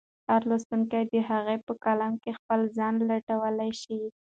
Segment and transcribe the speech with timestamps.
[0.29, 4.01] هر لوستونکی د هغه په کلام کې خپل ځان لټولی شي.